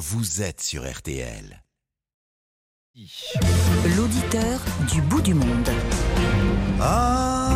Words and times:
vous 0.00 0.40
êtes 0.40 0.62
sur 0.62 0.90
RTL. 0.90 1.62
L'auditeur 3.98 4.58
du 4.90 5.02
bout 5.02 5.20
du 5.20 5.34
monde. 5.34 5.68
Ah, 6.80 7.50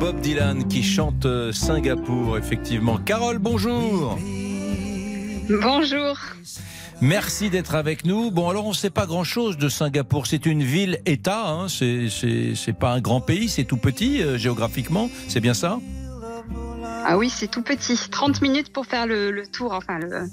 Bob 0.00 0.20
Dylan 0.22 0.66
qui 0.66 0.82
chante 0.82 1.26
euh, 1.26 1.52
Singapour, 1.52 2.38
effectivement. 2.38 2.96
Carole, 2.96 3.38
bonjour. 3.38 4.18
Bonjour. 5.50 6.16
Merci 7.02 7.50
d'être 7.50 7.74
avec 7.74 8.06
nous. 8.06 8.30
Bon, 8.30 8.48
alors 8.48 8.64
on 8.64 8.70
ne 8.70 8.74
sait 8.74 8.88
pas 8.88 9.04
grand-chose 9.04 9.58
de 9.58 9.68
Singapour. 9.68 10.26
C'est 10.26 10.46
une 10.46 10.62
ville-État. 10.62 11.50
Hein. 11.50 11.66
C'est, 11.68 12.72
pas 12.72 12.92
un 12.92 13.02
grand 13.02 13.20
pays, 13.20 13.50
c'est 13.50 13.64
tout 13.64 13.76
petit 13.76 14.22
euh, 14.22 14.38
géographiquement. 14.38 15.10
C'est 15.28 15.40
bien 15.40 15.52
ça? 15.52 15.78
Ah 17.04 17.18
oui, 17.18 17.30
c'est 17.30 17.48
tout 17.48 17.62
petit. 17.62 17.96
30 17.96 18.42
minutes 18.42 18.72
pour 18.72 18.86
faire 18.86 19.06
le, 19.06 19.30
le 19.30 19.46
tour, 19.46 19.72
enfin 19.72 19.98
le, 19.98 20.26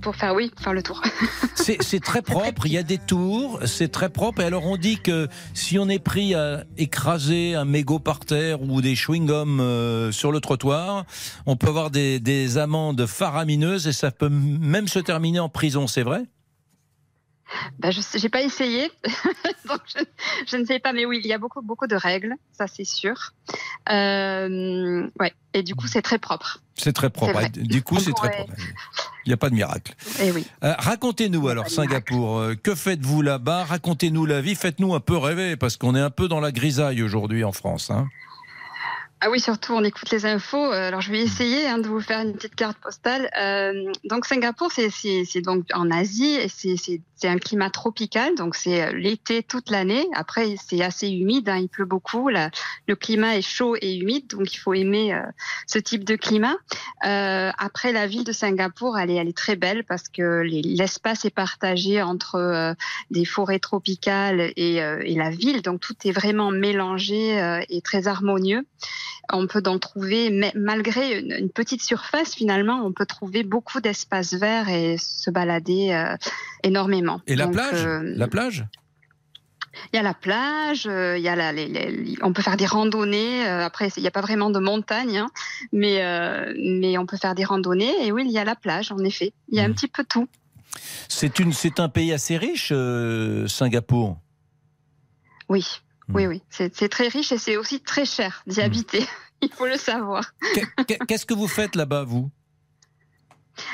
pour 0.00 0.16
faire 0.16 0.34
oui, 0.34 0.50
faire 0.60 0.72
le 0.72 0.82
tour. 0.82 1.02
C'est, 1.54 1.82
c'est 1.82 2.00
très 2.00 2.22
propre. 2.22 2.66
Il 2.66 2.72
y 2.72 2.78
a 2.78 2.82
des 2.82 2.96
tours. 2.98 3.60
C'est 3.66 3.88
très 3.88 4.08
propre. 4.08 4.40
Et 4.40 4.44
alors 4.44 4.64
on 4.64 4.76
dit 4.76 4.98
que 4.98 5.28
si 5.54 5.78
on 5.78 5.88
est 5.88 5.98
pris 5.98 6.34
à 6.34 6.64
écraser 6.78 7.54
un 7.54 7.64
mégot 7.64 7.98
par 7.98 8.20
terre 8.20 8.62
ou 8.62 8.80
des 8.80 8.94
chewing-gums 8.94 9.60
euh, 9.60 10.12
sur 10.12 10.32
le 10.32 10.40
trottoir, 10.40 11.04
on 11.46 11.56
peut 11.56 11.68
avoir 11.68 11.90
des, 11.90 12.20
des 12.20 12.56
amendes 12.56 13.04
faramineuses 13.06 13.86
et 13.86 13.92
ça 13.92 14.10
peut 14.10 14.30
même 14.30 14.88
se 14.88 14.98
terminer 14.98 15.40
en 15.40 15.48
prison. 15.48 15.86
C'est 15.86 16.04
vrai? 16.04 16.22
Ben, 17.78 17.90
je 17.90 18.00
n'ai 18.22 18.28
pas 18.28 18.42
essayé, 18.42 18.90
donc 19.68 19.80
je, 19.86 20.02
je 20.46 20.56
ne 20.56 20.64
sais 20.64 20.78
pas, 20.78 20.92
mais 20.92 21.06
oui, 21.06 21.20
il 21.22 21.28
y 21.28 21.32
a 21.32 21.38
beaucoup 21.38 21.62
beaucoup 21.62 21.86
de 21.86 21.96
règles, 21.96 22.34
ça 22.52 22.66
c'est 22.66 22.84
sûr. 22.84 23.32
Euh, 23.90 25.08
ouais, 25.18 25.32
et 25.54 25.62
du 25.62 25.74
coup 25.74 25.86
c'est 25.86 26.02
très 26.02 26.18
propre. 26.18 26.60
C'est 26.76 26.92
très 26.92 27.10
propre. 27.10 27.32
Vrai. 27.32 27.48
Du 27.50 27.82
coup, 27.82 27.98
c'est 27.98 28.12
très 28.12 28.30
propre. 28.30 28.52
Il 29.26 29.30
n'y 29.30 29.32
a 29.32 29.36
pas 29.36 29.50
de 29.50 29.54
miracle. 29.56 29.94
Et 30.20 30.30
oui. 30.30 30.46
Euh, 30.62 30.74
Racontez-nous 30.78 31.48
alors 31.48 31.68
Singapour, 31.68 32.38
euh, 32.38 32.54
que 32.54 32.76
faites-vous 32.76 33.20
là-bas? 33.20 33.64
Racontez-nous 33.64 34.26
la 34.26 34.40
vie, 34.40 34.54
faites-nous 34.54 34.94
un 34.94 35.00
peu 35.00 35.16
rêver 35.16 35.56
parce 35.56 35.76
qu'on 35.76 35.96
est 35.96 36.00
un 36.00 36.10
peu 36.10 36.28
dans 36.28 36.38
la 36.38 36.52
grisaille 36.52 37.02
aujourd'hui 37.02 37.42
en 37.42 37.50
France. 37.50 37.90
hein. 37.90 38.06
Ah 39.20 39.30
oui, 39.30 39.40
surtout 39.40 39.72
on 39.72 39.82
écoute 39.82 40.10
les 40.12 40.26
infos. 40.26 40.72
Euh, 40.72 40.86
Alors 40.88 41.00
je 41.00 41.10
vais 41.10 41.18
essayer 41.20 41.66
hein, 41.66 41.78
de 41.78 41.88
vous 41.88 42.00
faire 42.00 42.20
une 42.20 42.34
petite 42.34 42.54
carte 42.54 42.78
postale. 42.78 43.28
Euh, 43.36 43.90
donc 44.04 44.24
Singapour, 44.26 44.70
c'est 44.70 45.40
donc 45.40 45.64
en 45.74 45.90
Asie 45.90 46.36
et 46.36 46.48
c'est- 46.48 47.00
un 47.24 47.38
climat 47.38 47.68
tropical, 47.68 48.36
donc 48.36 48.54
c'est 48.54 48.80
euh, 48.80 48.92
l'été 48.92 49.42
toute 49.42 49.70
l'année. 49.70 50.06
Après 50.14 50.54
c'est 50.64 50.80
assez 50.84 51.08
humide, 51.08 51.48
hein, 51.48 51.56
il 51.56 51.68
pleut 51.68 51.84
beaucoup. 51.84 52.28
La- 52.28 52.50
le 52.86 52.94
climat 52.94 53.36
est 53.36 53.42
chaud 53.42 53.74
et 53.82 53.96
humide, 53.96 54.28
donc 54.28 54.54
il 54.54 54.56
faut 54.58 54.72
aimer 54.72 55.12
euh, 55.12 55.22
ce 55.66 55.80
type 55.80 56.04
de 56.04 56.14
climat. 56.14 56.54
Euh, 57.04 57.50
après 57.58 57.90
la 57.90 58.06
ville 58.06 58.22
de 58.22 58.30
Singapour, 58.30 58.98
elle 59.00 59.10
est, 59.10 59.16
elle 59.16 59.26
est 59.28 59.36
très 59.36 59.56
belle 59.56 59.82
parce 59.82 60.08
que 60.08 60.42
les- 60.42 60.62
l'espace 60.62 61.24
est 61.24 61.34
partagé 61.34 62.00
entre 62.02 62.76
des 63.10 63.24
forêts 63.24 63.58
tropicales 63.58 64.52
et, 64.54 64.80
euh, 64.80 65.02
et 65.04 65.16
la 65.16 65.30
ville, 65.30 65.60
donc 65.62 65.80
tout 65.80 65.96
est 66.04 66.12
vraiment 66.12 66.52
mélangé 66.52 67.40
euh, 67.42 67.60
et 67.68 67.80
très 67.80 68.06
harmonieux 68.06 68.64
on 69.32 69.46
peut 69.46 69.62
en 69.66 69.78
trouver, 69.78 70.30
mais 70.30 70.52
malgré 70.54 71.18
une, 71.20 71.32
une 71.32 71.50
petite 71.50 71.82
surface, 71.82 72.34
finalement, 72.34 72.82
on 72.84 72.92
peut 72.92 73.06
trouver 73.06 73.42
beaucoup 73.42 73.80
d'espaces 73.80 74.34
verts 74.34 74.68
et 74.68 74.96
se 74.98 75.30
balader 75.30 75.90
euh, 75.92 76.16
énormément. 76.62 77.20
Et 77.26 77.36
la 77.36 77.44
Donc, 77.44 77.54
plage? 77.54 77.84
euh, 77.84 78.00
La 78.16 78.28
plage? 78.28 78.64
Il 79.92 79.96
y 79.96 79.98
a 80.00 80.02
la 80.02 80.14
plage, 80.14 80.86
euh, 80.86 81.16
il 81.18 81.22
y 81.22 81.28
a 81.28 81.36
la, 81.36 81.52
les- 81.52 81.68
les- 81.68 82.16
on 82.22 82.32
peut 82.32 82.42
faire 82.42 82.56
des 82.56 82.66
randonnées. 82.66 83.46
après, 83.46 83.88
il 83.96 84.00
n'y 84.00 84.08
a 84.08 84.10
pas 84.10 84.22
vraiment 84.22 84.50
de 84.50 84.58
montagne, 84.58 85.18
hein, 85.18 85.30
mais, 85.72 86.02
euh, 86.02 86.52
mais 86.58 86.98
on 86.98 87.06
peut 87.06 87.16
faire 87.16 87.34
des 87.36 87.44
randonnées. 87.44 87.92
Et 88.06 88.10
oui, 88.10 88.24
il 88.26 88.32
y 88.32 88.38
a 88.38 88.44
la 88.44 88.56
plage, 88.56 88.90
en 88.90 88.98
effet. 89.04 89.32
Il 89.50 89.56
y 89.56 89.60
a 89.60 89.64
un 89.64 89.68
Mhm. 89.68 89.74
petit 89.74 89.88
peu 89.88 90.04
tout. 90.04 90.26
C'est 91.08 91.38
une, 91.38 91.52
c'est 91.52 91.78
un 91.80 91.88
pays 91.88 92.12
assez 92.12 92.36
riche, 92.36 92.70
euh, 92.72 93.46
Singapour? 93.46 94.18
Oui. 95.48 95.64
Oui, 96.14 96.26
oui. 96.26 96.42
C'est 96.50 96.88
très 96.88 97.08
riche 97.08 97.32
et 97.32 97.38
c'est 97.38 97.56
aussi 97.56 97.80
très 97.80 98.04
cher 98.04 98.42
d'y 98.46 98.60
Mhm. 98.60 98.66
habiter. 98.66 99.06
Il 99.42 99.52
faut 99.52 99.66
le 99.66 99.76
savoir. 99.76 100.24
Qu'est- 100.54 100.84
qu'est- 100.86 100.98
Qu'est-ce 101.06 101.26
que 101.26 101.34
vous 101.34 101.46
faites 101.48 101.76
là-bas, 101.76 102.04
vous? 102.04 102.30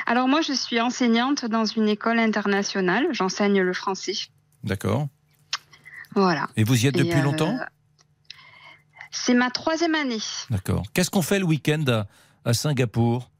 Alors 0.05 0.27
moi, 0.27 0.41
je 0.41 0.53
suis 0.53 0.79
enseignante 0.81 1.45
dans 1.45 1.65
une 1.65 1.87
école 1.89 2.19
internationale. 2.19 3.07
J'enseigne 3.11 3.61
le 3.61 3.73
français. 3.73 4.13
D'accord. 4.63 5.07
Voilà. 6.15 6.47
Et 6.55 6.63
vous 6.63 6.83
y 6.83 6.87
êtes 6.87 6.95
Et, 6.97 7.03
depuis 7.03 7.19
euh, 7.19 7.23
longtemps? 7.23 7.57
C'est 9.11 9.33
ma 9.33 9.49
troisième 9.49 9.95
année. 9.95 10.19
D'accord. 10.49 10.83
Qu'est-ce 10.93 11.09
qu'on 11.09 11.21
fait 11.21 11.39
le 11.39 11.45
week-end 11.45 11.83
à, 11.87 12.07
à 12.49 12.53
Singapour? 12.53 13.31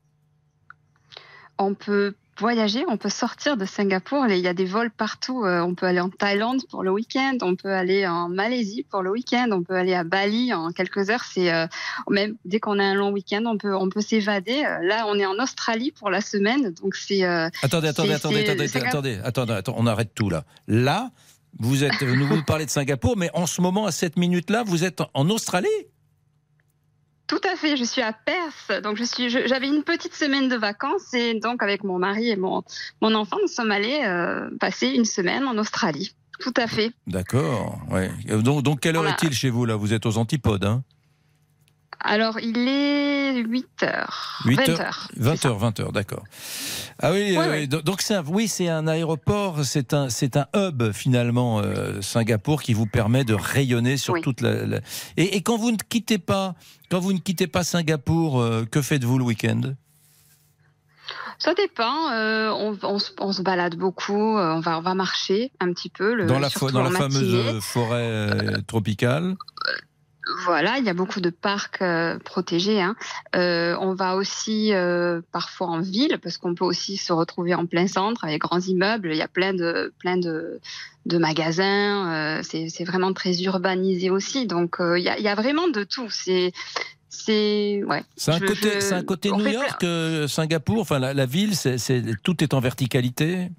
On 1.57 1.73
peut 1.73 2.15
voyager, 2.39 2.85
on 2.87 2.97
peut 2.97 3.09
sortir 3.09 3.57
de 3.57 3.65
Singapour. 3.65 4.27
Il 4.27 4.37
y 4.39 4.47
a 4.47 4.53
des 4.53 4.65
vols 4.65 4.91
partout. 4.91 5.43
Euh, 5.45 5.61
On 5.61 5.75
peut 5.75 5.85
aller 5.85 5.99
en 5.99 6.09
Thaïlande 6.09 6.61
pour 6.69 6.83
le 6.83 6.91
week-end, 6.91 7.37
on 7.41 7.55
peut 7.55 7.71
aller 7.71 8.05
en 8.07 8.29
Malaisie 8.29 8.85
pour 8.89 9.01
le 9.01 9.11
week-end, 9.11 9.47
on 9.51 9.63
peut 9.63 9.75
aller 9.75 9.93
à 9.93 10.03
Bali 10.03 10.53
en 10.53 10.71
quelques 10.71 11.09
heures. 11.09 11.23
C'est 11.23 11.53
euh, 11.53 11.67
même 12.09 12.35
dès 12.45 12.59
qu'on 12.59 12.79
a 12.79 12.83
un 12.83 12.93
long 12.93 13.11
week-end, 13.11 13.43
on 13.45 13.57
peut 13.57 13.75
on 13.75 13.89
peut 13.89 14.01
s'évader. 14.01 14.63
Là, 14.81 15.05
on 15.07 15.15
est 15.15 15.25
en 15.25 15.39
Australie 15.41 15.91
pour 15.91 16.09
la 16.09 16.21
semaine, 16.21 16.73
donc 16.81 16.95
c'est 16.95 17.23
euh, 17.23 17.49
Attendez, 17.61 17.87
attendez, 17.87 18.13
attendez, 18.13 18.49
attendez, 18.49 19.19
attendez, 19.23 19.53
attendez, 19.53 19.73
on 19.77 19.87
arrête 19.87 20.13
tout 20.13 20.29
là. 20.29 20.43
Là, 20.67 21.11
vous 21.59 21.83
êtes, 21.83 22.01
nous 22.01 22.27
vous 22.27 22.43
parlez 22.43 22.65
de 22.65 22.69
Singapour, 22.69 23.15
mais 23.17 23.29
en 23.33 23.47
ce 23.47 23.61
moment, 23.61 23.85
à 23.85 23.91
cette 23.91 24.17
minute-là, 24.17 24.63
vous 24.63 24.83
êtes 24.83 25.01
en 25.13 25.29
Australie? 25.29 25.67
Tout 27.27 27.41
à 27.51 27.55
fait, 27.55 27.75
je 27.75 27.83
suis 27.83 28.01
à 28.03 28.13
Perth, 28.13 28.83
donc 28.83 28.97
je 28.97 29.03
suis, 29.03 29.29
je- 29.31 29.47
j'avais 29.47 29.67
une 29.67 29.83
petite 29.83 30.13
semaine 30.13 30.47
de 30.47 30.55
vacances 30.55 31.13
et 31.13 31.39
donc 31.39 31.63
avec 31.63 31.83
mon 31.83 31.97
mari 31.97 32.29
et 32.29 32.35
mon, 32.35 32.63
mon 33.01 33.15
enfant, 33.15 33.37
nous 33.41 33.47
sommes 33.47 33.71
allés 33.71 34.01
euh, 34.05 34.47
passer 34.59 34.87
une 34.89 35.05
semaine 35.05 35.45
en 35.47 35.57
Australie. 35.57 36.15
Tout 36.39 36.53
à 36.57 36.67
fait. 36.67 36.91
D'accord. 37.07 37.79
Ouais. 37.89 38.11
Donc, 38.27 38.61
donc, 38.61 38.79
quelle 38.81 38.95
heure 38.97 39.03
Voilà. 39.03 39.15
est-il 39.17 39.33
chez 39.33 39.49
vous 39.49 39.65
là? 39.65 39.75
Vous 39.77 39.93
êtes 39.93 40.05
aux 40.05 40.17
antipodes, 40.17 40.65
hein? 40.65 40.83
Alors 42.07 42.39
il 42.39 42.67
est 42.67 43.35
8 43.37 43.83
heures, 43.83 44.39
8 44.45 44.55
20 44.57 44.69
heures, 44.69 44.79
heures. 44.81 45.07
20 45.17 45.45
heures, 45.45 45.57
20 45.57 45.79
heures, 45.79 45.91
d'accord. 45.91 46.23
Ah 47.01 47.11
oui, 47.11 47.35
euh, 47.35 47.65
donc 47.65 48.01
c'est 48.01 48.13
un, 48.15 48.23
oui, 48.27 48.47
c'est 48.47 48.69
un 48.69 48.87
aéroport, 48.87 49.65
c'est 49.65 49.93
un, 49.93 50.09
c'est 50.09 50.37
un 50.37 50.45
hub 50.55 50.91
finalement, 50.93 51.59
euh, 51.59 52.01
Singapour, 52.01 52.61
qui 52.61 52.73
vous 52.73 52.85
permet 52.85 53.23
de 53.23 53.33
rayonner 53.33 53.97
sur 53.97 54.21
toute 54.21 54.41
la. 54.41 54.65
la- 54.65 54.79
Et, 55.17 55.35
et 55.35 55.41
quand 55.41 55.57
vous 55.57 55.71
ne 55.71 55.77
quittez 55.77 56.19
pas, 56.19 56.53
quand 56.91 56.99
vous 56.99 57.11
ne 57.11 57.19
quittez 57.19 57.47
pas 57.47 57.63
Singapour, 57.63 58.39
euh, 58.39 58.65
que 58.69 58.81
faites-vous 58.83 59.17
le 59.17 59.23
week-end? 59.25 59.61
Ça 61.39 61.53
dépend. 61.53 62.11
euh, 62.11 62.49
on, 62.51 62.77
on 62.83 62.99
se- 62.99 63.11
on 63.19 63.33
se 63.33 63.41
balade 63.41 63.75
beaucoup. 63.75 64.13
on 64.37 64.59
va, 64.61 64.77
on 64.77 64.81
va 64.81 64.93
marcher 64.93 65.51
un 65.59 65.73
petit 65.73 65.89
peu. 65.89 66.13
Le, 66.13 66.27
Dans 66.27 66.39
la, 66.39 66.47
fo- 66.47 66.59
surtout 66.59 66.73
dans 66.75 66.83
la 66.83 66.89
en 66.89 66.93
fameuse 66.93 67.59
forêt 67.61 67.97
euh, 68.01 68.61
tropicale. 68.67 69.35
Voilà, 70.45 70.79
il 70.79 70.85
y 70.85 70.89
a 70.89 70.93
beaucoup 70.93 71.21
de 71.21 71.29
parcs 71.29 71.81
euh, 71.81 72.17
protégés. 72.19 72.81
hein. 72.81 72.95
Euh, 73.35 73.77
on 73.79 73.93
va 73.93 74.15
aussi 74.15 74.73
euh, 74.73 75.21
parfois 75.31 75.67
en 75.67 75.81
ville 75.81 76.17
parce 76.23 76.37
qu'on 76.37 76.55
peut 76.55 76.65
aussi 76.65 76.97
se 76.97 77.13
retrouver 77.13 77.53
en 77.53 77.65
plein 77.67 77.87
centre 77.87 78.23
avec 78.23 78.41
grands 78.41 78.59
immeubles. 78.59 79.09
Il 79.11 79.17
y 79.17 79.21
a 79.21 79.27
plein 79.27 79.53
de 79.53 79.93
plein 79.99 80.17
de, 80.17 80.59
de 81.05 81.17
magasins. 81.19 82.41
c'est 82.43 82.83
vraiment 82.85 83.13
très 83.13 83.39
urbanisé 83.43 84.09
aussi. 84.09 84.47
Donc 84.47 84.77
il 84.79 85.03
y, 85.03 85.09
a, 85.09 85.17
il 85.19 85.23
y 85.23 85.27
a 85.27 85.35
vraiment 85.35 85.67
de 85.67 85.83
tout. 85.83 86.09
C'est 86.09 86.51
c'est 87.09 87.83
ouais. 87.85 88.03
C'est 88.17 88.31
un 88.31 88.39
Je- 88.39 88.45
côté, 88.45 88.81
c'est 88.81 88.93
un 88.95 89.03
côté 89.03 89.31
New 89.31 89.47
York, 89.47 89.85
Singapour. 90.27 90.79
Enfin, 90.81 90.99
la, 90.99 91.13
la 91.13 91.25
ville, 91.25 91.55
c'est- 91.55 91.77
tout 92.23 92.43
est 92.43 92.53
en 92.53 92.59
verticalité? 92.59 93.51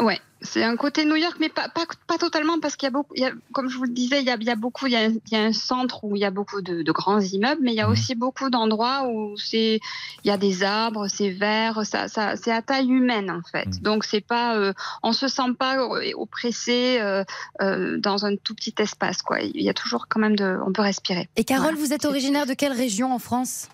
Ouais, 0.00 0.20
c'est 0.44 0.62
un 0.62 0.76
côté 0.76 1.04
New 1.04 1.16
York, 1.16 1.36
mais 1.40 1.48
pas, 1.48 1.68
pas, 1.68 1.84
pas 2.06 2.18
totalement, 2.18 2.60
parce 2.60 2.76
qu'il 2.76 2.86
y 2.86 2.88
a 2.88 2.90
beaucoup, 2.92 3.12
il 3.16 3.22
y 3.22 3.26
a, 3.26 3.32
comme 3.52 3.68
je 3.68 3.76
vous 3.76 3.84
le 3.84 3.90
disais, 3.92 4.20
il 4.20 4.26
y 4.26 4.30
a, 4.30 4.36
il 4.38 4.44
y 4.46 4.50
a 4.50 4.54
beaucoup, 4.56 4.86
il 4.86 4.92
y 4.92 4.96
a, 4.96 5.00
un- 5.00 5.10
il 5.26 5.32
y 5.32 5.36
a 5.36 5.42
un 5.42 5.52
centre 5.52 6.04
où 6.04 6.14
il 6.14 6.20
y 6.20 6.24
a 6.24 6.30
beaucoup 6.30 6.62
de, 6.62 6.82
de 6.82 6.92
grands 6.92 7.20
immeubles, 7.20 7.60
mais 7.62 7.72
il 7.72 7.76
y 7.76 7.80
a 7.80 7.86
Mhm. 7.86 7.92
aussi 7.92 8.14
beaucoup 8.14 8.50
d'endroits 8.50 9.08
où 9.08 9.36
c'est, 9.36 9.80
il 10.22 10.28
y 10.28 10.30
a 10.30 10.36
des 10.36 10.62
arbres, 10.62 11.08
c'est 11.08 11.30
vert, 11.30 11.84
ça, 11.84 12.08
ça, 12.08 12.36
c'est 12.36 12.52
à 12.52 12.62
taille 12.62 12.88
humaine 12.90 13.30
en 13.30 13.40
fait. 13.50 13.66
Mhm. 13.66 13.78
Donc 13.80 14.04
c'est 14.04 14.20
pas, 14.20 14.56
euh, 14.56 14.72
on 15.02 15.12
se 15.12 15.26
sent 15.28 15.52
pas 15.58 15.78
euh, 15.78 16.12
oppressé 16.16 16.98
euh, 17.00 17.24
euh, 17.62 17.98
dans 17.98 18.24
un 18.26 18.36
tout 18.36 18.54
petit 18.54 18.74
espace 18.78 19.22
quoi. 19.22 19.40
Il 19.40 19.62
y 19.62 19.68
a 19.70 19.74
toujours 19.74 20.06
quand 20.08 20.20
même 20.20 20.36
de, 20.36 20.58
on 20.66 20.72
peut 20.72 20.82
respirer. 20.82 21.28
Et 21.36 21.44
Carole, 21.44 21.72
Voilà. 21.72 21.78
vous 21.78 21.92
êtes 21.92 22.04
originaire 22.04 22.46
de 22.46 22.54
quelle 22.54 22.72
région 22.72 23.12
en 23.12 23.18
France? 23.18 23.68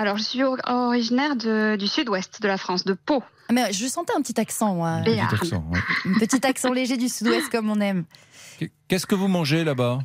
Alors 0.00 0.16
je 0.16 0.22
suis 0.22 0.42
or- 0.44 0.58
originaire 0.66 1.34
de, 1.34 1.74
du 1.76 1.88
sud-ouest 1.88 2.40
de 2.40 2.46
la 2.46 2.56
France, 2.56 2.84
de 2.84 2.92
Pau. 2.92 3.20
Ah, 3.48 3.52
Mais 3.52 3.72
je 3.72 3.84
sentais 3.86 4.12
un 4.16 4.22
petit 4.22 4.38
accent, 4.40 4.74
moi. 4.76 5.00
Et- 5.00 5.04
Petit 5.04 5.10
Béarn. 5.16 5.34
accent, 5.34 5.64
ouais. 5.72 5.80
Un 6.06 6.18
petit 6.20 6.46
accent 6.46 6.72
léger 6.72 6.96
du 6.96 7.08
sud-ouest 7.08 7.50
comme 7.50 7.68
on 7.68 7.80
aime. 7.80 8.04
Qu'est-ce 8.86 9.06
que 9.06 9.16
vous 9.16 9.26
mangez 9.28 9.64
là-bas? 9.64 9.98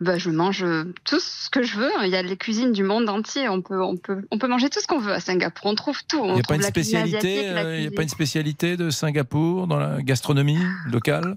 Bah, 0.00 0.18
je 0.18 0.30
mange 0.30 0.62
euh, 0.62 0.92
tout 1.04 1.20
ce 1.20 1.48
que 1.50 1.62
je 1.62 1.78
veux. 1.78 1.90
Il 2.04 2.10
y 2.10 2.16
a 2.16 2.22
les 2.22 2.36
cuisines 2.36 2.72
du 2.72 2.82
monde 2.82 3.08
entier. 3.08 3.48
On 3.48 3.60
peut, 3.62 3.82
on 3.82 3.96
peut, 3.96 4.26
on 4.30 4.38
peut 4.38 4.48
manger 4.48 4.68
tout 4.70 4.80
ce 4.80 4.86
qu'on 4.86 4.98
veut 4.98 5.12
à 5.12 5.20
Singapour. 5.20 5.66
On 5.70 5.74
trouve 5.74 5.98
tout. 6.06 6.18
Il 6.24 6.32
n'y 6.34 6.40
a 6.40 6.42
trouve 6.42 6.42
pas 6.48 6.54
une 6.56 6.62
spécialité, 6.62 7.48
euh, 7.48 7.78
il 7.78 7.84
y 7.84 7.86
a 7.86 7.90
pas 7.90 8.02
une 8.02 8.08
spécialité 8.08 8.76
de 8.76 8.90
Singapour 8.90 9.66
dans 9.66 9.78
la 9.78 10.02
gastronomie 10.02 10.58
locale? 10.90 11.36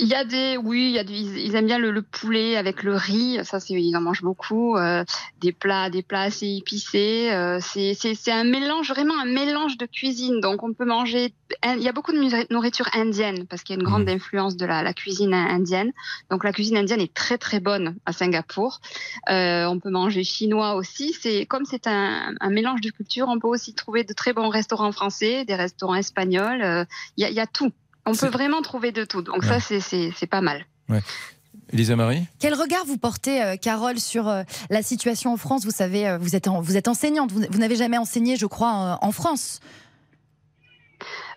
Il 0.00 0.08
y 0.08 0.14
a 0.14 0.24
des, 0.24 0.56
oui, 0.56 0.86
il 0.88 0.90
y 0.90 0.98
a 0.98 1.04
des, 1.04 1.14
ils 1.14 1.54
aiment 1.54 1.66
bien 1.66 1.78
le, 1.78 1.92
le 1.92 2.02
poulet 2.02 2.56
avec 2.56 2.82
le 2.82 2.96
riz, 2.96 3.38
ça 3.44 3.60
c'est, 3.60 3.74
ils 3.74 3.96
en 3.96 4.00
mangent 4.00 4.22
beaucoup. 4.22 4.76
Euh, 4.76 5.04
des 5.40 5.52
plats, 5.52 5.88
des 5.88 6.02
plats 6.02 6.22
assez 6.22 6.48
épicés. 6.48 7.30
Euh, 7.32 7.60
c'est, 7.60 7.94
c'est, 7.94 8.14
c'est 8.16 8.32
un 8.32 8.42
mélange, 8.42 8.88
vraiment 8.88 9.14
un 9.20 9.24
mélange 9.26 9.76
de 9.76 9.86
cuisine. 9.86 10.40
Donc 10.40 10.64
on 10.64 10.72
peut 10.72 10.84
manger. 10.84 11.32
Il 11.64 11.80
y 11.82 11.88
a 11.88 11.92
beaucoup 11.92 12.12
de 12.12 12.52
nourriture 12.52 12.88
indienne 12.92 13.46
parce 13.46 13.62
qu'il 13.62 13.76
y 13.76 13.78
a 13.78 13.80
une 13.80 13.86
grande 13.86 14.02
Mhm. 14.08 14.16
influence 14.16 14.56
de 14.56 14.66
la, 14.66 14.82
la 14.82 14.92
cuisine 14.94 15.32
indienne. 15.32 15.92
Donc 16.28 16.42
la 16.42 16.52
cuisine 16.52 16.76
indienne 16.76 17.00
est 17.00 17.14
très 17.14 17.38
très 17.38 17.60
bonne 17.60 17.96
à 18.04 18.12
Singapour. 18.12 18.80
Euh, 19.30 19.64
on 19.66 19.78
peut 19.78 19.90
manger 19.90 20.24
chinois 20.24 20.74
aussi. 20.74 21.12
C'est 21.12 21.46
comme 21.46 21.64
c'est 21.64 21.86
un, 21.86 22.34
un 22.40 22.50
mélange 22.50 22.80
de 22.80 22.90
cultures. 22.90 23.28
On 23.28 23.38
peut 23.38 23.46
aussi 23.48 23.74
trouver 23.74 24.02
de 24.02 24.12
très 24.12 24.32
bons 24.32 24.48
restaurants 24.48 24.90
français, 24.92 25.44
des 25.44 25.54
restaurants 25.54 25.94
espagnols. 25.94 26.62
Euh, 26.62 26.84
Il 27.16 27.22
y, 27.22 27.24
a, 27.26 27.30
il 27.30 27.36
y 27.36 27.40
a 27.40 27.46
tout. 27.46 27.70
On 28.06 28.14
peut 28.14 28.28
vraiment 28.28 28.60
trouver 28.62 28.92
de 28.92 29.04
tout. 29.04 29.22
Donc 29.22 29.42
Ouais. 29.42 29.60
ça 29.60 29.80
c'est, 29.80 30.26
pas 30.26 30.40
mal. 30.40 30.64
Elisa 31.72 31.96
Marie? 31.96 32.24
Quel 32.38 32.54
regard 32.54 32.84
vous 32.84 32.98
portez, 32.98 33.42
euh, 33.42 33.56
Carole, 33.56 33.98
sur 33.98 34.28
euh, 34.28 34.42
la 34.70 34.82
situation 34.82 35.32
en 35.32 35.36
France? 35.36 35.64
Vous 35.64 35.70
savez, 35.70 36.06
euh, 36.06 36.18
vous 36.18 36.36
êtes, 36.36 36.46
en- 36.48 36.60
vous 36.60 36.76
êtes 36.76 36.88
enseignante, 36.88 37.32
vous, 37.32 37.42
vous 37.48 37.58
n'avez 37.58 37.76
jamais 37.76 37.96
enseigné, 37.98 38.36
je 38.36 38.46
crois, 38.46 38.98
euh, 39.02 39.06
en 39.06 39.12
France. 39.12 39.60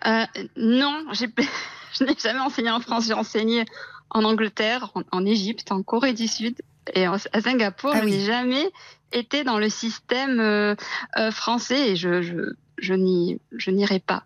Euh, 0.06 0.24
non, 0.56 1.04
j'ai, 1.12 1.28
je 1.98 2.04
n'ai 2.04 2.14
jamais 2.22 2.40
enseigné 2.40 2.70
en 2.70 2.80
France. 2.80 3.06
J'ai 3.06 3.14
enseigné 3.14 3.64
en 4.10 4.24
Angleterre, 4.24 4.90
en, 4.94 5.02
en 5.12 5.24
Égypte, 5.26 5.72
en 5.72 5.82
Corée 5.82 6.12
du 6.12 6.28
Sud 6.28 6.56
et 6.94 7.08
en- 7.08 7.16
à 7.32 7.40
Singapour. 7.40 7.92
Ah 7.94 8.00
je 8.00 8.04
oui. 8.04 8.12
n'ai 8.12 8.24
jamais 8.24 8.70
été 9.12 9.44
dans 9.44 9.58
le 9.58 9.68
système 9.70 10.40
euh, 10.40 10.74
euh, 11.16 11.30
français 11.30 11.90
et 11.90 11.96
je, 11.96 12.22
je, 12.22 12.34
je, 12.78 12.94
n'y, 12.94 13.38
je 13.56 13.70
n'irai 13.70 13.98
pas. 14.00 14.22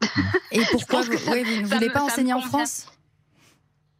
Et 0.50 0.60
pourquoi 0.70 1.02
vous, 1.02 1.12
ne 1.12 1.16
voulez 1.64 1.88
me- 1.88 1.92
pas 1.92 2.02
enseigner 2.02 2.32
en. 2.34 2.40
France? 2.40 2.86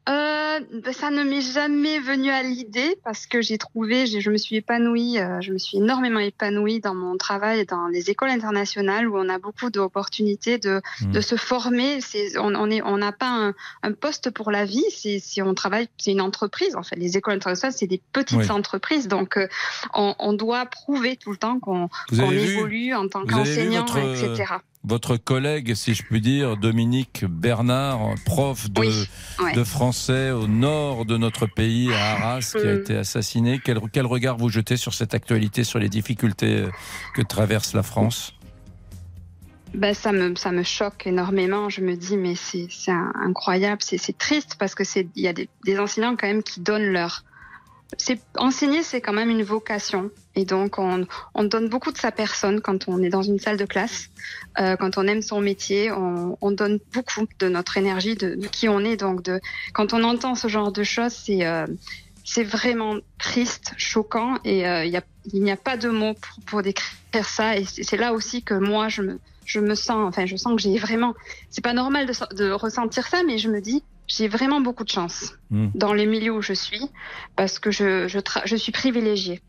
Euh, 0.09 0.59
ben, 0.85 0.93
ça 0.93 1.11
ne 1.11 1.23
m'est 1.23 1.41
jamais 1.41 2.01
venu 2.01 2.29
à 2.31 2.43
l'idée 2.43 2.97
parce 3.05 3.27
que 3.27 3.41
j'ai 3.41 3.57
trouvé, 3.57 4.07
je 4.07 4.31
me 4.31 4.37
suis 4.37 4.57
épanouie, 4.57 5.19
euh, 5.21 5.41
je 5.41 5.53
me 5.53 5.59
suis 5.59 5.79
énormément 5.79 6.19
épanouie 6.19 6.81
dans 6.81 6.95
mon 6.95 7.17
travail 7.17 7.65
dans 7.67 7.87
les 7.87 8.11
écoles 8.11 8.31
internationales 8.31 9.07
où 9.09 9.17
on 9.17 9.29
a 9.29 9.39
beaucoup 9.39 9.71
d'opportunités 9.71 10.59
de, 10.59 10.81
Mm. 11.03 11.13
de 11.13 11.21
se 11.21 11.37
former. 11.37 12.01
On 12.39 12.53
on 12.57 12.69
est, 12.69 12.83
on 12.83 12.97
n'a 12.99 13.13
pas 13.13 13.29
un, 13.29 13.55
un 13.85 13.93
poste 13.93 14.31
pour 14.31 14.51
la 14.51 14.65
vie. 14.65 14.83
Si 14.91 15.41
on 15.41 15.55
travaille, 15.55 15.89
c'est 15.99 16.11
une 16.13 16.21
entreprise. 16.21 16.75
En 16.75 16.83
fait, 16.83 16.97
les 16.97 17.17
écoles 17.17 17.35
internationales, 17.35 17.75
c'est 17.77 17.87
des 17.87 18.03
petites 18.13 18.39
Oui. 18.39 18.51
entreprises, 18.51 19.07
donc 19.07 19.37
euh, 19.37 19.47
on, 19.95 20.17
on 20.19 20.33
doit 20.33 20.67
prouver 20.67 21.17
tout 21.17 21.31
le 21.31 21.37
temps 21.37 21.61
qu'on, 21.61 21.89
vu 22.11 22.23
évolue 22.39 22.93
en 22.95 23.07
tant 23.07 23.25
qu'enseignant, 23.25 23.85
votre, 23.85 23.99
etc. 23.99 24.55
votre 24.85 25.17
collègue, 25.17 25.75
si 25.75 25.95
je 25.95 26.03
puis 26.03 26.21
dire, 26.21 26.57
Dominique 26.57 27.25
Bernard, 27.29 28.01
prof 28.25 28.69
de, 28.71 28.81
Oui, 28.81 29.09
ouais. 29.41 29.53
de 29.53 29.63
français 29.65 29.92
au 30.33 30.47
nord 30.47 31.05
de 31.05 31.17
notre 31.17 31.47
pays, 31.47 31.93
à 31.93 32.13
Arras, 32.13 32.55
qui 32.59 32.67
a 32.67 32.73
Mm. 32.75 32.79
été 32.81 32.97
assassiné. 32.97 33.61
Quel, 33.65 33.79
quel 33.93 34.07
regard 34.07 34.37
vous 34.37 34.49
jetez 34.49 34.77
sur 34.77 34.95
cette 34.95 35.15
actualité, 35.15 35.65
sur 35.65 35.79
les 35.79 35.89
difficultés 35.89 36.57
euh, 36.63 36.71
que 37.15 37.23
traverse 37.23 37.75
la 37.75 37.83
France? 37.83 38.35
Ben, 39.75 39.95
ça 39.95 40.13
me 40.13 40.35
ça 40.37 40.53
me 40.53 40.63
choque 40.63 41.07
énormément. 41.07 41.71
Je 41.71 41.81
me 41.81 41.97
dis 41.97 42.17
mais 42.19 42.35
c'est 42.35 42.69
incroyable, 43.15 43.81
c'est 43.81 44.19
triste 44.19 44.57
parce 44.59 44.75
que 44.75 44.85
c'est 44.85 45.09
il 45.17 45.23
y 45.23 45.29
a 45.29 45.33
des, 45.33 45.49
des 45.65 45.79
enseignants 45.79 46.15
quand 46.15 46.27
même 46.27 46.43
qui 46.43 46.61
donnent 46.61 46.93
leur 46.93 47.25
enseigner 48.37 48.83
c'est 48.83 49.01
quand 49.01 49.13
même 49.13 49.31
une 49.31 49.43
vocation. 49.43 50.11
Et 50.35 50.45
donc 50.45 50.79
on 50.79 51.07
on 51.35 51.45
donne 51.45 51.69
beaucoup 51.69 51.93
de 51.93 51.99
sa 51.99 52.11
personne 52.11 52.61
quand 52.61 52.89
on 52.89 53.03
est 53.03 53.11
dans 53.11 53.23
une 53.23 53.39
salle 53.39 53.57
de 53.57 53.67
classe, 53.67 54.09
Euh, 54.59 54.77
quand 54.77 54.99
on 54.99 55.07
aime 55.07 55.23
son 55.23 55.41
métier, 55.41 55.91
on, 55.91 56.37
on 56.41 56.51
donne 56.51 56.79
beaucoup 56.93 57.27
de 57.39 57.49
notre 57.49 57.77
énergie, 57.79 58.17
de, 58.17 58.35
de 58.35 58.47
qui 58.47 58.69
on 58.69 58.81
est. 58.81 58.97
Donc 58.97 59.23
de 59.23 59.41
quand 59.73 59.93
on 59.95 60.03
entend 60.05 60.35
ce 60.35 60.49
genre 60.49 60.73
de 60.73 60.85
choses 60.85 61.13
c'est 61.13 61.47
euh, 61.47 61.67
c'est 62.25 62.45
vraiment 62.45 62.97
triste, 63.19 63.73
choquant. 63.77 64.39
Et 64.45 64.67
euh, 64.67 64.85
il 64.85 64.93
y 64.93 64.97
a 64.97 65.03
il 65.33 65.43
n'y 65.43 65.53
a 65.53 65.57
pas 65.57 65.77
de 65.77 65.89
mots 65.89 66.15
pour, 66.15 66.45
pour 66.45 66.63
décrire 66.63 67.29
ça. 67.39 67.57
Et 67.57 67.65
c'est 67.65 67.97
là 67.97 68.13
aussi 68.13 68.43
que 68.43 68.55
moi 68.55 68.89
je 68.89 69.03
me 69.03 69.19
je 69.45 69.61
me 69.61 69.75
sens, 69.75 70.09
enfin, 70.09 70.25
je 70.25 70.37
sens 70.37 70.55
que 70.55 70.63
j'ai 70.63 70.79
vraiment, 70.79 71.15
c'est 71.51 71.65
pas 71.65 71.73
normal 71.73 72.07
de, 72.07 72.15
de 72.37 72.53
ressentir 72.53 73.07
ça, 73.09 73.23
mais 73.27 73.39
je 73.39 73.49
me 73.49 73.61
dis, 73.61 73.83
j'ai 74.09 74.29
vraiment 74.29 74.61
beaucoup 74.61 74.85
de 74.85 74.91
chance 74.91 75.35
Mm. 75.51 75.69
dans 75.75 75.93
le 75.93 76.05
milieu 76.05 76.33
où 76.35 76.43
je 76.43 76.53
suis, 76.55 76.81
parce 77.37 77.59
que 77.59 77.71
je, 77.71 78.09
je, 78.09 78.19
tra- 78.19 78.43
je 78.47 78.57
suis 78.57 78.73
privilégiée 78.73 79.41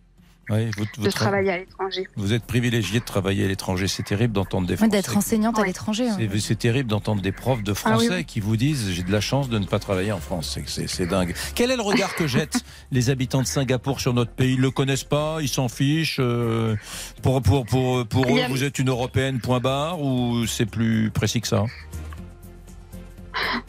Oui, 0.50 0.70
vous, 0.78 0.84
vous 0.98 1.04
de 1.06 1.10
tra- 1.10 1.14
travailler 1.14 1.52
à 1.52 1.58
l'étranger. 1.58 2.08
vous 2.18 2.34
êtes 2.34 2.44
privilégié 2.44 3.00
de 3.00 3.06
travailler 3.06 3.46
à 3.46 3.48
l'étranger. 3.48 3.88
C'est 3.88 4.04
terrible 4.04 4.34
d'entendre 4.34 4.68
des 4.68 4.74
Oui, 4.74 4.78
Français. 4.78 4.92
D'être 4.92 5.16
enseignante 5.18 5.58
à 5.60 5.64
l'étranger. 5.64 6.10
hein. 6.10 6.18
C'est 6.20 6.40
c'est 6.40 6.56
terrible 6.56 6.90
d'entendre 6.90 7.22
des 7.22 7.32
profs 7.32 7.64
de 7.64 7.72
Ah 7.72 7.76
français 7.76 8.10
oui, 8.10 8.16
oui. 8.18 8.26
qui 8.26 8.42
vous 8.42 8.58
disent 8.58 8.90
j'ai 8.92 9.04
de 9.04 9.12
la 9.14 9.22
chance 9.22 9.48
de 9.50 9.58
ne 9.60 9.66
pas 9.66 9.80
travailler 9.80 10.12
en 10.12 10.20
France. 10.20 10.52
C'est- 10.54 10.68
C'est 10.68 10.88
c'est 10.88 11.06
dingue. 11.08 11.34
Quel 11.56 11.72
est 11.72 11.78
le 11.78 11.82
regard 11.82 12.14
que 12.16 12.28
jettent 12.28 12.62
les 12.92 13.10
habitants 13.10 13.42
de 13.42 13.48
Singapour 13.48 14.02
sur 14.02 14.14
notre 14.14 14.32
pays? 14.32 14.54
Ils 14.56 14.60
le 14.60 14.72
connaissent 14.72 15.06
pas, 15.06 15.38
ils 15.42 15.48
s'en 15.48 15.70
fichent. 15.70 16.18
euh, 16.20 16.76
pour 17.22 17.42
pour 17.42 17.66
pour 17.66 18.06
pour 18.06 18.36
eux, 18.38 18.42
a- 18.42 18.50
vous 18.50 18.64
êtes 18.66 18.78
une 18.80 18.90
européenne 18.90 19.40
point 19.40 19.62
barre 19.62 20.02
ou 20.02 20.46
c'est 20.48 20.66
plus 20.66 21.10
précis 21.12 21.40
que 21.40 21.48
ça? 21.48 21.64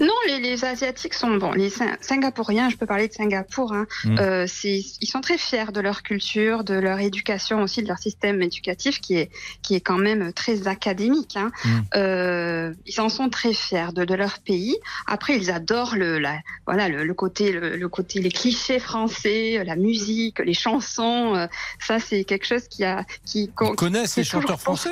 Non, 0.01 0.13
les, 0.27 0.39
les 0.41 0.65
Asiatiques 0.65 1.15
sont 1.15 1.37
bons. 1.37 1.53
Les 1.53 1.69
Sing- 1.71 1.97
Singapouriens, 2.01 2.69
je 2.71 2.77
peux 2.77 2.87
parler 2.87 3.09
de 3.09 3.13
Singapour, 3.13 3.73
hein, 3.73 3.87
Mm. 4.05 4.19
euh, 4.21 4.47
ils 4.65 5.07
sont 5.07 5.21
très 5.21 5.39
fiers 5.39 5.73
de 5.73 5.81
leur 5.81 6.03
culture, 6.03 6.65
de 6.65 6.75
leur 6.75 6.99
éducation 7.01 7.63
aussi, 7.63 7.83
de 7.83 7.89
leur 7.89 7.99
système 7.99 8.43
éducatif 8.43 9.01
qui 9.01 9.17
est, 9.17 9.31
qui 9.63 9.75
est 9.75 9.81
quand 9.81 9.99
même 9.99 10.33
très 10.33 10.67
académique. 10.69 11.37
Hein. 11.37 11.51
Mm. 11.65 11.69
Euh, 11.97 12.75
ils 12.87 13.01
en 13.01 13.09
sont 13.09 13.29
très 13.29 13.53
fiers 13.55 13.93
de, 13.95 14.05
de 14.05 14.15
leur 14.15 14.39
pays. 14.41 14.77
Après, 15.07 15.37
ils 15.37 15.51
adorent 15.51 15.97
le, 15.97 16.19
la, 16.19 16.39
voilà, 16.67 16.89
le, 16.89 17.05
le 17.05 17.15
côté, 17.15 17.53
le, 17.53 17.77
le 17.77 17.89
côté, 17.89 18.21
les 18.21 18.31
clichés 18.31 18.79
français, 18.79 19.63
la 19.65 19.77
musique, 19.77 20.39
les 20.41 20.55
chansons. 20.55 21.35
euh, 21.35 21.47
ça, 21.79 21.99
c'est 22.01 22.25
quelque 22.25 22.47
chose 22.47 22.69
qui 22.69 22.85
a, 22.85 23.05
qui, 23.25 23.45
Ils 23.61 23.75
connaissent 23.77 24.17
les 24.17 24.25
chanteurs 24.25 24.61
français 24.61 24.91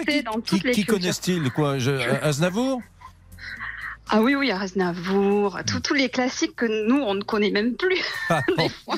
Qui, 0.73 0.85
connaissent-ils 0.85 1.51
quoi 1.51 1.79
Je- 1.79 1.91
Aznavour? 2.23 2.81
Ah 4.11 4.21
oui, 4.21 4.35
oui, 4.35 4.51
Aznavour, 4.51 5.59
tous 5.67 5.81
tous 5.81 5.95
les 5.95 6.11
classiques 6.11 6.55
que 6.57 6.67
nous, 6.89 7.01
on 7.01 7.15
ne 7.15 7.23
connaît 7.23 7.51
même 7.51 7.75
plus. 7.75 7.97
Ah, 8.29 8.41
Des 8.59 8.69
fois, 8.69 8.97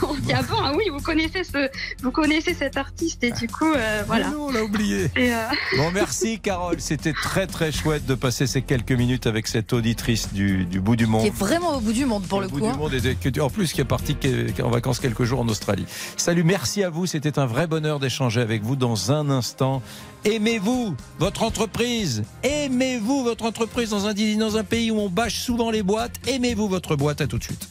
quand 0.00 0.10
on 0.10 0.14
dit, 0.14 0.32
ah 0.32 0.42
bon, 0.42 0.56
ah 0.62 0.72
oui, 0.76 0.84
vous 0.90 1.00
connaissez, 1.00 1.42
ce, 1.44 1.68
vous 2.02 2.10
connaissez 2.10 2.52
cet 2.54 2.76
artiste, 2.76 3.22
et 3.24 3.32
du 3.32 3.48
coup, 3.48 3.72
euh, 3.72 4.02
voilà. 4.06 4.28
Non, 4.30 4.46
on 4.48 4.50
l'a 4.52 4.62
oublié. 4.62 5.04
Et, 5.16 5.32
euh, 5.32 5.38
Bon, 5.76 5.90
merci 5.92 6.38
Carole. 6.38 6.80
C'était 6.80 7.12
très 7.12 7.46
très 7.46 7.72
chouette 7.72 8.06
de 8.06 8.14
passer 8.14 8.46
ces 8.46 8.62
quelques 8.62 8.92
minutes 8.92 9.26
avec 9.26 9.46
cette 9.48 9.72
auditrice 9.72 10.32
du, 10.32 10.64
du 10.64 10.80
bout 10.80 10.96
du 10.96 11.06
monde. 11.06 11.22
Qui 11.22 11.28
est 11.28 11.34
vraiment 11.36 11.76
au 11.76 11.80
bout 11.80 11.92
du 11.92 12.04
monde 12.06 12.24
pour 12.26 12.40
le 12.40 12.46
Au 12.46 12.50
bout 12.50 12.58
coup. 12.58 12.64
du 12.66 12.70
hein. 12.70 12.76
monde 12.76 12.92
et 12.94 13.40
en 13.40 13.50
plus 13.50 13.72
qui 13.72 13.80
est 13.80 13.84
parti 13.84 14.14
qui- 14.14 14.52
qui 14.52 14.60
est 14.60 14.64
en 14.64 14.70
vacances 14.70 15.00
quelques 15.00 15.24
jours 15.24 15.40
en 15.40 15.48
Australie. 15.48 15.86
Salut, 16.16 16.44
merci 16.44 16.82
à 16.84 16.90
vous. 16.90 17.06
C'était 17.06 17.38
un 17.38 17.46
vrai 17.46 17.66
bonheur 17.66 17.98
d'échanger 18.00 18.40
avec 18.40 18.62
vous 18.62 18.76
dans 18.76 19.10
un 19.12 19.30
instant. 19.30 19.82
Aimez-vous 20.24 20.94
votre 21.18 21.42
entreprise? 21.42 22.22
Aimez-vous 22.44 23.24
votre 23.24 23.44
entreprise 23.44 23.90
dans 23.90 24.06
un, 24.06 24.14
un 24.56 24.64
pays 24.64 24.90
où 24.90 24.98
on 24.98 25.08
bâche 25.08 25.36
souvent 25.36 25.70
les 25.70 25.82
boîtes. 25.82 26.20
Aimez-vous 26.26 26.68
votre 26.68 26.96
boîte. 26.96 27.20
À 27.20 27.26
tout 27.26 27.38
de 27.38 27.44
suite. 27.44 27.68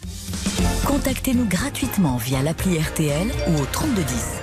Contactez-nous 0.86 1.46
gratuitement 1.46 2.18
via 2.18 2.42
l'appli 2.42 2.78
RTL 2.78 3.28
ou 3.48 3.62
au 3.62 3.66
3210. 3.66 4.41